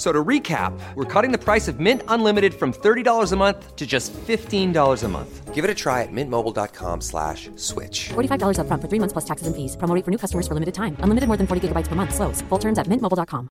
F- 0.00 0.06
So 0.06 0.12
to 0.12 0.24
recap, 0.24 0.72
we're 0.94 1.04
cutting 1.04 1.30
the 1.30 1.36
price 1.44 1.68
of 1.68 1.78
Mint 1.78 2.02
Unlimited 2.08 2.54
from 2.54 2.72
$30 2.72 3.32
a 3.32 3.36
month 3.36 3.76
to 3.76 3.86
just 3.86 4.14
$15 4.14 5.04
a 5.04 5.08
month. 5.08 5.54
Give 5.54 5.62
it 5.62 5.70
a 5.70 5.74
try 5.74 6.02
at 6.02 6.08
mintmobile.com 6.10 7.02
slash 7.02 7.50
switch. 7.56 8.08
$45 8.08 8.56
upfront 8.56 8.80
for 8.80 8.88
three 8.88 8.98
months 8.98 9.12
plus 9.12 9.26
taxes 9.26 9.46
and 9.46 9.54
fees. 9.54 9.76
Promo 9.76 9.94
rate 9.94 10.04
for 10.06 10.10
new 10.10 10.16
customers 10.16 10.48
for 10.48 10.54
limited 10.54 10.72
time. 10.74 10.96
Unlimited 11.04 11.28
more 11.28 11.36
than 11.36 11.46
40 11.46 11.68
gigabytes 11.68 11.86
per 11.88 11.96
month. 11.96 12.14
Slows. 12.14 12.40
Full 12.48 12.58
terms 12.58 12.78
at 12.78 12.86
mintmobile.com. 12.86 13.48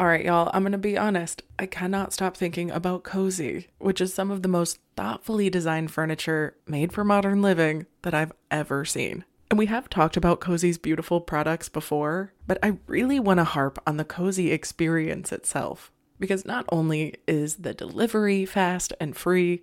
All 0.00 0.06
right, 0.06 0.24
y'all, 0.24 0.50
I'm 0.54 0.62
going 0.62 0.72
to 0.72 0.78
be 0.78 0.98
honest. 0.98 1.42
I 1.58 1.66
cannot 1.66 2.12
stop 2.12 2.36
thinking 2.36 2.70
about 2.70 3.02
Cozey, 3.04 3.66
which 3.78 4.00
is 4.00 4.14
some 4.14 4.30
of 4.32 4.42
the 4.42 4.48
most 4.48 4.78
thoughtfully 4.96 5.50
designed 5.50 5.90
furniture 5.90 6.56
made 6.66 6.92
for 6.92 7.04
modern 7.04 7.42
living 7.42 7.86
that 8.02 8.14
I've 8.14 8.32
ever 8.50 8.84
seen. 8.84 9.24
And 9.50 9.58
we 9.58 9.66
have 9.66 9.88
talked 9.88 10.16
about 10.16 10.40
Cozey's 10.40 10.78
beautiful 10.78 11.20
products 11.20 11.68
before, 11.68 12.34
but 12.46 12.58
I 12.62 12.78
really 12.86 13.18
want 13.18 13.38
to 13.38 13.44
harp 13.44 13.78
on 13.86 13.96
the 13.96 14.04
Cozey 14.04 14.52
experience 14.52 15.32
itself. 15.32 15.90
Because 16.20 16.44
not 16.44 16.66
only 16.70 17.14
is 17.26 17.56
the 17.56 17.72
delivery 17.72 18.44
fast 18.44 18.92
and 19.00 19.16
free, 19.16 19.62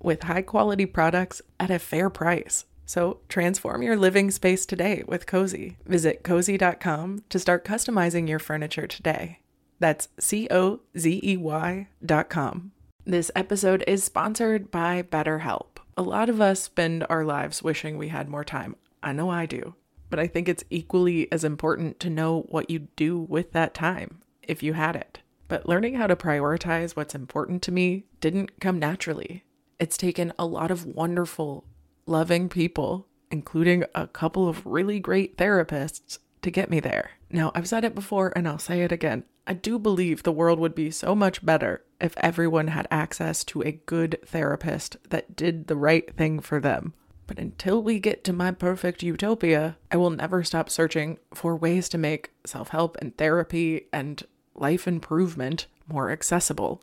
with 0.00 0.24
high 0.24 0.42
quality 0.42 0.86
products 0.86 1.42
at 1.58 1.70
a 1.70 1.78
fair 1.78 2.10
price. 2.10 2.64
So 2.86 3.18
transform 3.28 3.82
your 3.82 3.96
living 3.96 4.30
space 4.30 4.64
today 4.64 5.04
with 5.06 5.26
Cozey. 5.26 5.76
Visit 5.84 6.22
cozey.com 6.22 7.24
to 7.28 7.38
start 7.38 7.64
customizing 7.64 8.28
your 8.28 8.38
furniture 8.38 8.86
today. 8.86 9.40
That's 9.78 10.08
C 10.18 10.48
O 10.50 10.80
Z 10.96 11.20
E 11.22 11.36
Y 11.36 11.88
dot 12.04 12.28
com. 12.30 12.72
This 13.04 13.30
episode 13.36 13.84
is 13.86 14.04
sponsored 14.04 14.70
by 14.70 15.02
BetterHelp. 15.02 15.78
A 15.96 16.02
lot 16.02 16.28
of 16.28 16.40
us 16.40 16.62
spend 16.62 17.06
our 17.08 17.24
lives 17.24 17.62
wishing 17.62 17.98
we 17.98 18.08
had 18.08 18.28
more 18.28 18.44
time. 18.44 18.76
I 19.02 19.12
know 19.12 19.30
I 19.30 19.46
do. 19.46 19.74
But 20.10 20.18
I 20.18 20.26
think 20.26 20.48
it's 20.48 20.64
equally 20.70 21.30
as 21.30 21.44
important 21.44 22.00
to 22.00 22.10
know 22.10 22.46
what 22.48 22.70
you'd 22.70 22.94
do 22.96 23.18
with 23.18 23.52
that 23.52 23.74
time 23.74 24.20
if 24.42 24.62
you 24.62 24.72
had 24.72 24.96
it. 24.96 25.20
But 25.48 25.68
learning 25.68 25.94
how 25.94 26.06
to 26.06 26.16
prioritize 26.16 26.96
what's 26.96 27.14
important 27.14 27.62
to 27.62 27.72
me 27.72 28.04
didn't 28.20 28.60
come 28.60 28.78
naturally. 28.78 29.44
It's 29.78 29.96
taken 29.96 30.32
a 30.38 30.46
lot 30.46 30.70
of 30.70 30.86
wonderful, 30.86 31.64
loving 32.04 32.48
people, 32.48 33.06
including 33.30 33.84
a 33.94 34.08
couple 34.08 34.48
of 34.48 34.66
really 34.66 34.98
great 34.98 35.36
therapists, 35.36 36.18
to 36.42 36.50
get 36.50 36.70
me 36.70 36.80
there. 36.80 37.10
Now, 37.30 37.52
I've 37.54 37.68
said 37.68 37.84
it 37.84 37.94
before 37.94 38.32
and 38.34 38.48
I'll 38.48 38.58
say 38.58 38.82
it 38.82 38.92
again. 38.92 39.24
I 39.46 39.54
do 39.54 39.78
believe 39.78 40.22
the 40.22 40.32
world 40.32 40.58
would 40.58 40.74
be 40.74 40.90
so 40.90 41.14
much 41.14 41.44
better 41.44 41.84
if 42.00 42.14
everyone 42.18 42.68
had 42.68 42.86
access 42.90 43.44
to 43.44 43.62
a 43.62 43.80
good 43.86 44.18
therapist 44.26 44.96
that 45.10 45.36
did 45.36 45.66
the 45.66 45.76
right 45.76 46.14
thing 46.16 46.40
for 46.40 46.60
them. 46.60 46.94
But 47.26 47.38
until 47.38 47.82
we 47.82 47.98
get 47.98 48.24
to 48.24 48.32
my 48.32 48.50
perfect 48.50 49.02
utopia, 49.02 49.76
I 49.90 49.96
will 49.96 50.10
never 50.10 50.42
stop 50.42 50.70
searching 50.70 51.18
for 51.34 51.54
ways 51.56 51.88
to 51.90 51.98
make 51.98 52.30
self 52.44 52.68
help 52.70 52.96
and 53.00 53.16
therapy 53.16 53.86
and 53.92 54.22
life 54.54 54.88
improvement 54.88 55.66
more 55.86 56.10
accessible. 56.10 56.82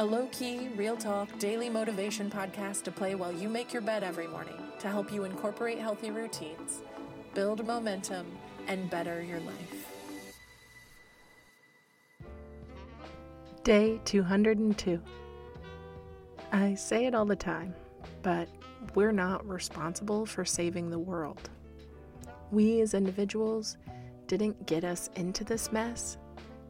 a 0.00 0.04
low 0.04 0.26
key, 0.32 0.68
real 0.76 0.96
talk, 0.96 1.28
daily 1.38 1.70
motivation 1.70 2.28
podcast 2.28 2.82
to 2.82 2.90
play 2.90 3.14
while 3.14 3.32
you 3.32 3.48
make 3.48 3.72
your 3.72 3.82
bed 3.82 4.02
every 4.02 4.26
morning 4.26 4.60
to 4.80 4.88
help 4.88 5.12
you 5.12 5.22
incorporate 5.22 5.78
healthy 5.78 6.10
routines, 6.10 6.82
build 7.32 7.64
momentum, 7.64 8.26
and 8.66 8.90
better 8.90 9.22
your 9.22 9.38
life. 9.40 9.90
Day 13.62 14.00
202. 14.04 15.00
I 16.52 16.74
say 16.74 17.06
it 17.06 17.14
all 17.14 17.24
the 17.24 17.36
time, 17.36 17.72
but 18.22 18.48
we're 18.94 19.12
not 19.12 19.48
responsible 19.48 20.26
for 20.26 20.44
saving 20.44 20.90
the 20.90 20.98
world. 20.98 21.50
We 22.50 22.80
as 22.80 22.94
individuals 22.94 23.76
didn't 24.26 24.66
get 24.66 24.82
us 24.82 25.08
into 25.14 25.44
this 25.44 25.70
mess, 25.70 26.18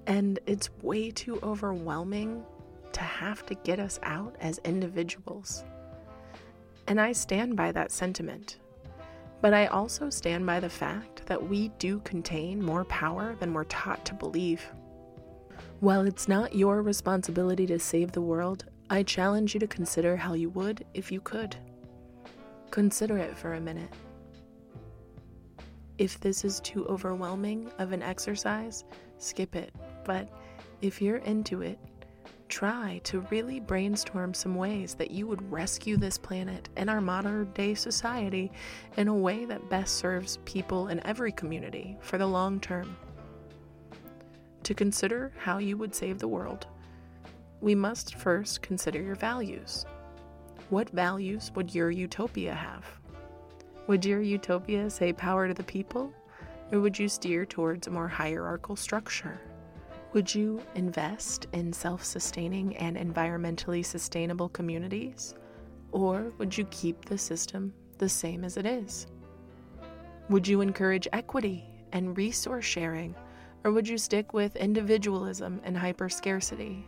and 0.06 0.38
it's 0.46 0.68
way 0.82 1.10
too 1.10 1.38
overwhelming 1.42 2.44
to 2.94 3.00
have 3.02 3.44
to 3.46 3.54
get 3.54 3.78
us 3.78 4.00
out 4.02 4.34
as 4.40 4.58
individuals. 4.64 5.64
And 6.86 7.00
I 7.00 7.12
stand 7.12 7.56
by 7.56 7.72
that 7.72 7.90
sentiment. 7.90 8.58
But 9.40 9.52
I 9.52 9.66
also 9.66 10.08
stand 10.10 10.46
by 10.46 10.60
the 10.60 10.70
fact 10.70 11.26
that 11.26 11.48
we 11.48 11.68
do 11.78 12.00
contain 12.00 12.62
more 12.62 12.84
power 12.86 13.34
than 13.40 13.52
we're 13.52 13.64
taught 13.64 14.04
to 14.06 14.14
believe. 14.14 14.66
While 15.80 16.06
it's 16.06 16.28
not 16.28 16.54
your 16.54 16.82
responsibility 16.82 17.66
to 17.66 17.78
save 17.78 18.12
the 18.12 18.22
world, 18.22 18.64
I 18.88 19.02
challenge 19.02 19.54
you 19.54 19.60
to 19.60 19.66
consider 19.66 20.16
how 20.16 20.34
you 20.34 20.50
would 20.50 20.84
if 20.94 21.12
you 21.12 21.20
could. 21.20 21.56
Consider 22.70 23.18
it 23.18 23.36
for 23.36 23.54
a 23.54 23.60
minute. 23.60 23.90
If 25.98 26.18
this 26.20 26.44
is 26.44 26.60
too 26.60 26.86
overwhelming 26.86 27.70
of 27.78 27.92
an 27.92 28.02
exercise, 28.02 28.84
skip 29.18 29.54
it. 29.54 29.74
But 30.04 30.28
if 30.80 31.00
you're 31.00 31.18
into 31.18 31.62
it, 31.62 31.78
try 32.48 33.00
to 33.04 33.20
really 33.30 33.60
brainstorm 33.60 34.34
some 34.34 34.54
ways 34.54 34.94
that 34.94 35.10
you 35.10 35.26
would 35.26 35.50
rescue 35.50 35.96
this 35.96 36.18
planet 36.18 36.68
and 36.76 36.90
our 36.90 37.00
modern 37.00 37.50
day 37.52 37.74
society 37.74 38.52
in 38.96 39.08
a 39.08 39.14
way 39.14 39.44
that 39.44 39.70
best 39.70 39.96
serves 39.96 40.38
people 40.44 40.88
in 40.88 41.04
every 41.06 41.32
community 41.32 41.96
for 42.00 42.18
the 42.18 42.26
long 42.26 42.60
term. 42.60 42.96
To 44.64 44.74
consider 44.74 45.32
how 45.38 45.58
you 45.58 45.76
would 45.76 45.94
save 45.94 46.18
the 46.18 46.28
world, 46.28 46.66
we 47.60 47.74
must 47.74 48.14
first 48.14 48.62
consider 48.62 49.00
your 49.00 49.14
values. 49.14 49.84
What 50.70 50.90
values 50.90 51.50
would 51.54 51.74
your 51.74 51.90
utopia 51.90 52.54
have? 52.54 52.84
Would 53.86 54.04
your 54.04 54.22
utopia 54.22 54.88
say 54.88 55.12
power 55.12 55.48
to 55.48 55.54
the 55.54 55.62
people, 55.62 56.12
or 56.72 56.80
would 56.80 56.98
you 56.98 57.08
steer 57.08 57.44
towards 57.44 57.86
a 57.86 57.90
more 57.90 58.08
hierarchical 58.08 58.76
structure? 58.76 59.40
Would 60.14 60.32
you 60.32 60.62
invest 60.76 61.48
in 61.52 61.72
self 61.72 62.04
sustaining 62.04 62.76
and 62.76 62.96
environmentally 62.96 63.84
sustainable 63.84 64.48
communities? 64.48 65.34
Or 65.90 66.32
would 66.38 66.56
you 66.56 66.66
keep 66.66 67.04
the 67.04 67.18
system 67.18 67.74
the 67.98 68.08
same 68.08 68.44
as 68.44 68.56
it 68.56 68.64
is? 68.64 69.08
Would 70.30 70.46
you 70.46 70.60
encourage 70.60 71.08
equity 71.12 71.64
and 71.90 72.16
resource 72.16 72.64
sharing, 72.64 73.16
or 73.64 73.72
would 73.72 73.88
you 73.88 73.98
stick 73.98 74.32
with 74.32 74.54
individualism 74.54 75.60
and 75.64 75.76
hyper 75.76 76.08
scarcity? 76.08 76.86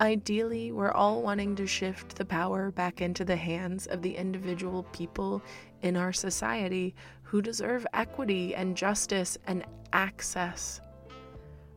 Ideally, 0.00 0.70
we're 0.70 0.92
all 0.92 1.22
wanting 1.22 1.56
to 1.56 1.66
shift 1.66 2.14
the 2.14 2.24
power 2.24 2.70
back 2.70 3.00
into 3.00 3.24
the 3.24 3.34
hands 3.34 3.88
of 3.88 4.00
the 4.00 4.16
individual 4.16 4.84
people 4.92 5.42
in 5.82 5.96
our 5.96 6.12
society 6.12 6.94
who 7.24 7.42
deserve 7.42 7.84
equity 7.92 8.54
and 8.54 8.76
justice 8.76 9.36
and 9.48 9.64
access. 9.92 10.80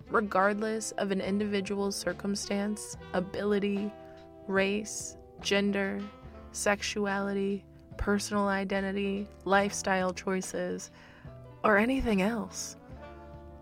Regardless 0.09 0.91
of 0.93 1.11
an 1.11 1.21
individual's 1.21 1.95
circumstance, 1.95 2.97
ability, 3.13 3.91
race, 4.47 5.17
gender, 5.41 5.99
sexuality, 6.51 7.63
personal 7.97 8.47
identity, 8.47 9.27
lifestyle 9.45 10.13
choices, 10.13 10.91
or 11.63 11.77
anything 11.77 12.21
else. 12.21 12.77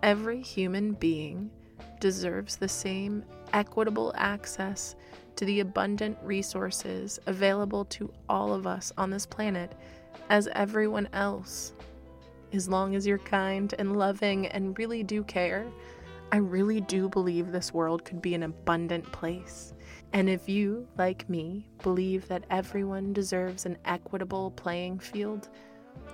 Every 0.03 0.41
human 0.41 0.93
being 0.93 1.49
deserves 1.99 2.57
the 2.57 2.67
same 2.67 3.23
equitable 3.53 4.13
access 4.15 4.95
to 5.35 5.45
the 5.45 5.61
abundant 5.61 6.17
resources 6.21 7.19
available 7.25 7.85
to 7.85 8.11
all 8.29 8.53
of 8.53 8.67
us 8.67 8.93
on 8.97 9.09
this 9.09 9.25
planet 9.25 9.73
as 10.29 10.47
everyone 10.53 11.09
else. 11.13 11.73
As 12.53 12.69
long 12.69 12.95
as 12.95 13.05
you're 13.05 13.17
kind 13.17 13.73
and 13.79 13.97
loving 13.97 14.47
and 14.47 14.77
really 14.77 15.03
do 15.03 15.23
care, 15.23 15.65
I 16.31 16.37
really 16.37 16.81
do 16.81 17.07
believe 17.07 17.51
this 17.51 17.73
world 17.73 18.03
could 18.03 18.21
be 18.21 18.33
an 18.33 18.43
abundant 18.43 19.09
place. 19.11 19.73
And 20.13 20.29
if 20.29 20.49
you, 20.49 20.87
like 20.97 21.29
me, 21.29 21.67
believe 21.83 22.27
that 22.27 22.45
everyone 22.49 23.13
deserves 23.13 23.65
an 23.65 23.77
equitable 23.85 24.51
playing 24.51 24.99
field, 24.99 25.49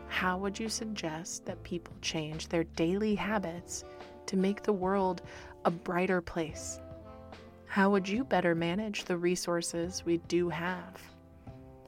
how 0.08 0.38
would 0.38 0.60
you 0.60 0.70
suggest 0.70 1.46
that 1.46 1.64
people 1.64 1.96
change 2.02 2.48
their 2.48 2.64
daily 2.64 3.16
habits 3.16 3.84
to 4.28 4.38
make 4.38 4.64
the 4.64 4.74
world 4.74 5.22
a 5.66 5.72
brighter 5.72 6.22
place? 6.22 6.80
How 7.66 7.90
would 7.90 8.08
you 8.08 8.24
better 8.24 8.54
manage 8.54 9.06
the 9.06 9.18
resources 9.18 10.04
we 10.06 10.18
do 10.18 10.50
have? 10.50 11.02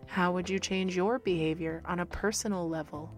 How 0.08 0.32
would 0.32 0.50
you 0.50 0.60
change 0.60 0.96
your 0.96 1.20
behavior 1.20 1.82
on 1.86 2.00
a 2.00 2.06
personal 2.06 2.70
level? 2.70 3.14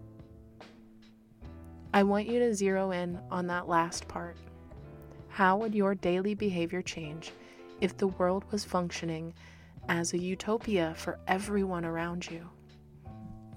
I 1.94 2.02
want 2.02 2.26
you 2.26 2.38
to 2.40 2.54
zero 2.54 2.90
in 2.90 3.20
on 3.30 3.46
that 3.46 3.68
last 3.68 4.08
part. 4.08 4.36
How 5.36 5.58
would 5.58 5.74
your 5.74 5.94
daily 5.94 6.34
behavior 6.34 6.80
change 6.80 7.30
if 7.82 7.94
the 7.94 8.06
world 8.06 8.50
was 8.50 8.64
functioning 8.64 9.34
as 9.86 10.14
a 10.14 10.18
utopia 10.18 10.94
for 10.96 11.18
everyone 11.28 11.84
around 11.84 12.30
you? 12.30 12.48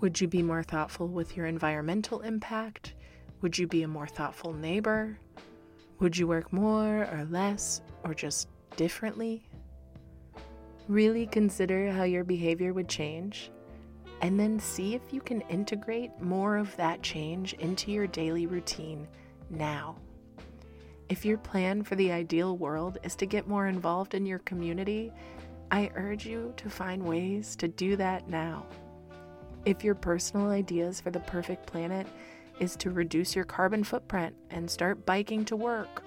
Would 0.02 0.20
you 0.20 0.28
be 0.28 0.44
more 0.44 0.62
thoughtful 0.62 1.08
with 1.08 1.38
your 1.38 1.46
environmental 1.46 2.20
impact? 2.20 2.96
Would 3.40 3.58
you 3.58 3.66
be 3.66 3.84
a 3.84 3.88
more 3.88 4.08
thoughtful 4.08 4.52
neighbor? 4.52 5.18
Would 6.00 6.18
you 6.18 6.28
work 6.28 6.52
more 6.52 7.08
or 7.14 7.26
less 7.30 7.80
or 8.04 8.14
just 8.14 8.50
differently? 8.76 9.48
Really 10.90 11.28
consider 11.28 11.94
how 11.94 12.04
your 12.04 12.26
behavior 12.26 12.74
would 12.74 12.90
change 12.90 13.52
and 14.22 14.38
then 14.38 14.60
see 14.60 14.96
if 14.96 15.14
you 15.14 15.22
can 15.22 15.40
integrate 15.44 16.20
more 16.20 16.58
of 16.58 16.76
that 16.76 17.02
change 17.02 17.54
into 17.54 17.90
your 17.90 18.06
daily 18.06 18.48
routine 18.48 19.08
now. 19.50 19.96
If 21.10 21.26
your 21.26 21.40
plan 21.40 21.82
for 21.82 21.96
the 21.96 22.12
ideal 22.12 22.56
world 22.56 23.00
is 23.02 23.16
to 23.16 23.26
get 23.26 23.48
more 23.48 23.66
involved 23.66 24.14
in 24.14 24.28
your 24.28 24.38
community, 24.40 25.12
I 25.72 25.90
urge 25.96 26.28
you 26.28 26.54
to 26.58 26.70
find 26.70 27.04
ways 27.04 27.56
to 27.58 27.68
do 27.68 27.96
that 27.96 28.30
now. 28.30 28.68
If 29.66 29.84
your 29.84 29.96
personal 29.96 30.52
ideas 30.52 31.02
for 31.02 31.10
the 31.10 31.20
perfect 31.22 31.66
planet 31.66 32.06
is 32.60 32.76
to 32.78 32.92
reduce 32.92 33.36
your 33.36 33.46
carbon 33.46 33.84
footprint 33.84 34.36
and 34.52 34.70
start 34.70 35.04
biking 35.08 35.46
to 35.46 35.56
work, 35.56 36.04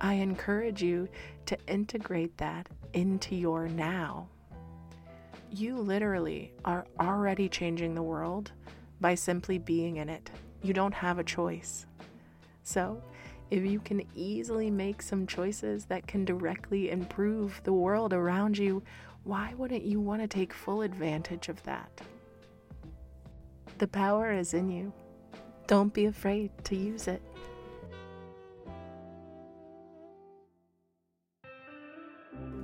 I 0.00 0.14
encourage 0.14 0.82
you 0.84 1.08
to 1.46 1.58
integrate 1.66 2.36
that 2.38 2.68
into 2.92 3.34
your 3.34 3.66
now. 3.68 4.28
You 5.50 5.78
literally 5.78 6.52
are 6.64 6.86
already 7.00 7.48
changing 7.48 7.94
the 7.94 8.02
world 8.02 8.52
by 9.00 9.16
simply 9.16 9.58
being 9.58 9.96
in 9.96 10.08
it. 10.08 10.30
You 10.62 10.74
don't 10.74 10.94
have 10.94 11.18
a 11.18 11.24
choice. 11.24 11.86
So, 12.62 13.02
if 13.50 13.64
you 13.64 13.80
can 13.80 14.02
easily 14.14 14.70
make 14.70 15.00
some 15.00 15.26
choices 15.26 15.86
that 15.86 16.06
can 16.06 16.24
directly 16.24 16.90
improve 16.90 17.60
the 17.64 17.72
world 17.72 18.12
around 18.12 18.58
you, 18.58 18.82
why 19.24 19.54
wouldn't 19.56 19.84
you 19.84 20.00
want 20.00 20.22
to 20.22 20.28
take 20.28 20.52
full 20.52 20.82
advantage 20.82 21.48
of 21.48 21.62
that? 21.62 22.00
The 23.78 23.88
power 23.88 24.32
is 24.32 24.54
in 24.54 24.70
you. 24.70 24.92
Don't 25.66 25.92
be 25.92 26.06
afraid 26.06 26.50
to 26.64 26.76
use 26.76 27.08
it. 27.08 27.22